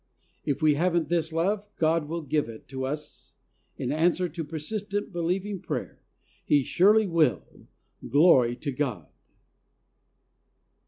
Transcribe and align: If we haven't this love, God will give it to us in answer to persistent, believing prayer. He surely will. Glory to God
If 0.45 0.63
we 0.63 0.73
haven't 0.73 1.09
this 1.09 1.31
love, 1.31 1.69
God 1.77 2.07
will 2.09 2.23
give 2.23 2.49
it 2.49 2.67
to 2.69 2.85
us 2.85 3.33
in 3.77 3.91
answer 3.91 4.27
to 4.27 4.43
persistent, 4.43 5.13
believing 5.13 5.59
prayer. 5.59 6.01
He 6.43 6.63
surely 6.63 7.05
will. 7.05 7.43
Glory 8.09 8.55
to 8.55 8.71
God 8.71 9.05